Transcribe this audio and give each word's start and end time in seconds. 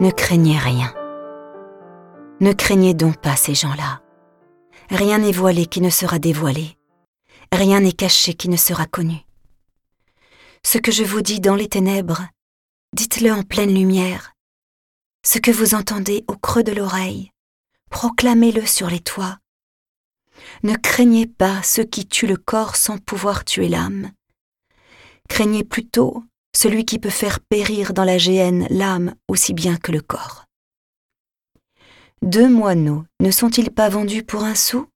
Ne 0.00 0.12
craignez 0.12 0.56
rien. 0.56 0.94
Ne 2.38 2.52
craignez 2.52 2.94
donc 2.94 3.20
pas 3.20 3.34
ces 3.34 3.56
gens-là. 3.56 4.00
Rien 4.90 5.18
n'est 5.18 5.32
voilé 5.32 5.66
qui 5.66 5.80
ne 5.80 5.90
sera 5.90 6.20
dévoilé. 6.20 6.78
Rien 7.52 7.80
n'est 7.80 7.92
caché 7.92 8.34
qui 8.34 8.48
ne 8.48 8.56
sera 8.56 8.86
connu. 8.86 9.16
Ce 10.64 10.78
que 10.78 10.92
je 10.92 11.02
vous 11.02 11.20
dis 11.20 11.40
dans 11.40 11.56
les 11.56 11.68
ténèbres, 11.68 12.22
dites-le 12.92 13.32
en 13.32 13.42
pleine 13.42 13.74
lumière. 13.74 14.34
Ce 15.26 15.40
que 15.40 15.50
vous 15.50 15.74
entendez 15.74 16.24
au 16.28 16.36
creux 16.36 16.62
de 16.62 16.72
l'oreille, 16.72 17.32
proclamez-le 17.90 18.66
sur 18.66 18.88
les 18.88 19.00
toits. 19.00 19.38
Ne 20.62 20.76
craignez 20.76 21.26
pas 21.26 21.60
ceux 21.64 21.84
qui 21.84 22.06
tuent 22.06 22.28
le 22.28 22.36
corps 22.36 22.76
sans 22.76 22.98
pouvoir 22.98 23.44
tuer 23.44 23.68
l'âme. 23.68 24.12
Craignez 25.28 25.64
plutôt 25.64 26.22
celui 26.54 26.84
qui 26.84 26.98
peut 26.98 27.10
faire 27.10 27.40
périr 27.40 27.92
dans 27.92 28.04
la 28.04 28.18
géhenne 28.18 28.66
l'âme 28.70 29.14
aussi 29.28 29.54
bien 29.54 29.76
que 29.76 29.92
le 29.92 30.00
corps. 30.00 30.44
Deux 32.22 32.48
moineaux 32.48 33.04
ne 33.20 33.30
sont-ils 33.30 33.70
pas 33.70 33.88
vendus 33.88 34.24
pour 34.24 34.42
un 34.42 34.54
sou? 34.54 34.88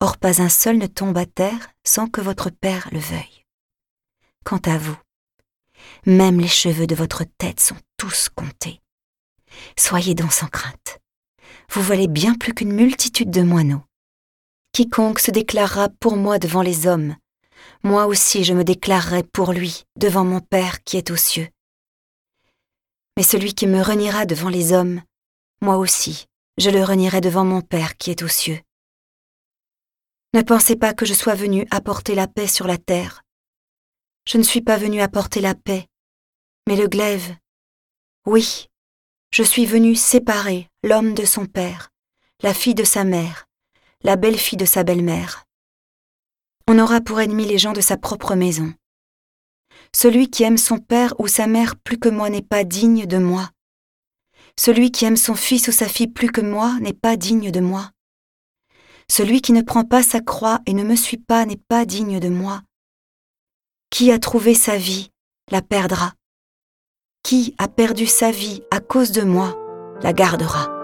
Or 0.00 0.16
pas 0.16 0.40
un 0.40 0.48
seul 0.48 0.78
ne 0.78 0.86
tombe 0.86 1.18
à 1.18 1.26
terre 1.26 1.70
sans 1.84 2.06
que 2.06 2.20
votre 2.20 2.50
Père 2.50 2.88
le 2.92 3.00
veuille. 3.00 3.44
Quant 4.44 4.60
à 4.64 4.78
vous, 4.78 4.96
même 6.06 6.40
les 6.40 6.48
cheveux 6.48 6.86
de 6.86 6.94
votre 6.94 7.24
tête 7.38 7.60
sont 7.60 7.76
tous 7.96 8.28
comptés. 8.28 8.80
Soyez 9.76 10.14
donc 10.14 10.32
sans 10.32 10.46
crainte. 10.46 11.00
Vous 11.72 11.82
valez 11.82 12.06
bien 12.06 12.34
plus 12.34 12.54
qu'une 12.54 12.72
multitude 12.72 13.30
de 13.30 13.42
moineaux. 13.42 13.82
Quiconque 14.72 15.18
se 15.18 15.30
déclarera 15.30 15.88
pour 16.00 16.16
moi 16.16 16.38
devant 16.38 16.62
les 16.62 16.86
hommes, 16.86 17.16
moi 17.82 18.06
aussi 18.06 18.44
je 18.44 18.54
me 18.54 18.64
déclarerai 18.64 19.22
pour 19.22 19.52
lui 19.52 19.84
devant 19.96 20.24
mon 20.24 20.40
Père 20.40 20.82
qui 20.84 20.96
est 20.96 21.10
aux 21.10 21.16
cieux. 21.16 21.48
Mais 23.16 23.22
celui 23.22 23.54
qui 23.54 23.66
me 23.66 23.82
reniera 23.82 24.26
devant 24.26 24.48
les 24.48 24.72
hommes, 24.72 25.02
moi 25.60 25.76
aussi 25.76 26.26
je 26.58 26.70
le 26.70 26.82
renierai 26.82 27.20
devant 27.20 27.44
mon 27.44 27.60
Père 27.60 27.96
qui 27.96 28.10
est 28.10 28.22
aux 28.22 28.28
cieux. 28.28 28.60
Ne 30.34 30.42
pensez 30.42 30.76
pas 30.76 30.92
que 30.92 31.06
je 31.06 31.14
sois 31.14 31.34
venu 31.34 31.66
apporter 31.70 32.14
la 32.14 32.26
paix 32.26 32.46
sur 32.46 32.66
la 32.66 32.76
terre. 32.76 33.22
Je 34.26 34.36
ne 34.36 34.42
suis 34.42 34.60
pas 34.60 34.76
venu 34.76 35.00
apporter 35.00 35.40
la 35.40 35.54
paix, 35.54 35.86
mais 36.66 36.76
le 36.76 36.86
glaive. 36.86 37.34
Oui, 38.26 38.66
je 39.30 39.42
suis 39.42 39.64
venu 39.64 39.94
séparer 39.94 40.68
l'homme 40.82 41.14
de 41.14 41.24
son 41.24 41.46
père, 41.46 41.90
la 42.42 42.52
fille 42.52 42.74
de 42.74 42.84
sa 42.84 43.04
mère, 43.04 43.46
la 44.02 44.16
belle-fille 44.16 44.58
de 44.58 44.66
sa 44.66 44.84
belle-mère. 44.84 45.44
On 46.70 46.78
aura 46.78 47.00
pour 47.00 47.18
ennemi 47.18 47.46
les 47.46 47.56
gens 47.56 47.72
de 47.72 47.80
sa 47.80 47.96
propre 47.96 48.34
maison. 48.34 48.74
Celui 49.96 50.28
qui 50.28 50.42
aime 50.42 50.58
son 50.58 50.76
père 50.76 51.14
ou 51.18 51.26
sa 51.26 51.46
mère 51.46 51.76
plus 51.76 51.98
que 51.98 52.10
moi 52.10 52.28
n'est 52.28 52.42
pas 52.42 52.62
digne 52.62 53.06
de 53.06 53.16
moi. 53.16 53.50
Celui 54.60 54.90
qui 54.90 55.06
aime 55.06 55.16
son 55.16 55.34
fils 55.34 55.68
ou 55.68 55.72
sa 55.72 55.88
fille 55.88 56.08
plus 56.08 56.30
que 56.30 56.42
moi 56.42 56.76
n'est 56.82 56.92
pas 56.92 57.16
digne 57.16 57.50
de 57.50 57.60
moi. 57.60 57.90
Celui 59.10 59.40
qui 59.40 59.52
ne 59.52 59.62
prend 59.62 59.84
pas 59.84 60.02
sa 60.02 60.20
croix 60.20 60.60
et 60.66 60.74
ne 60.74 60.84
me 60.84 60.94
suit 60.94 61.16
pas 61.16 61.46
n'est 61.46 61.56
pas 61.56 61.86
digne 61.86 62.20
de 62.20 62.28
moi. 62.28 62.60
Qui 63.88 64.12
a 64.12 64.18
trouvé 64.18 64.52
sa 64.52 64.76
vie 64.76 65.10
la 65.50 65.62
perdra. 65.62 66.12
Qui 67.22 67.54
a 67.56 67.68
perdu 67.68 68.06
sa 68.06 68.30
vie 68.30 68.62
à 68.70 68.80
cause 68.80 69.12
de 69.12 69.22
moi 69.22 69.56
la 70.02 70.12
gardera. 70.12 70.77